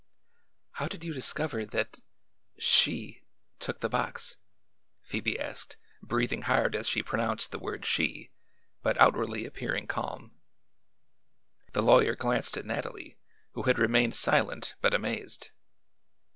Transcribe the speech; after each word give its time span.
"How 0.71 0.87
did 0.87 1.03
you 1.03 1.13
discover 1.13 1.63
that 1.63 1.99
she 2.57 3.21
took 3.59 3.81
the 3.81 3.87
box?" 3.87 4.37
Phoebe 5.03 5.39
asked, 5.39 5.77
breathing 6.01 6.41
hard 6.41 6.75
as 6.75 6.89
she 6.89 7.03
pronounced 7.03 7.51
the 7.51 7.59
word 7.59 7.85
"she" 7.85 8.31
but 8.81 8.97
outwardly 8.99 9.45
appearing 9.45 9.85
calm. 9.85 10.31
The 11.73 11.83
lawyer 11.83 12.15
glanced 12.15 12.57
at 12.57 12.65
Nathalie, 12.65 13.19
who 13.51 13.61
had 13.61 13.77
remained 13.77 14.15
silent 14.15 14.73
but 14.81 14.95
amazed. 14.95 15.51